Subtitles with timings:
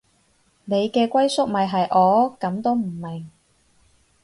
[0.65, 3.29] 你嘅歸宿咪係我，噉都唔明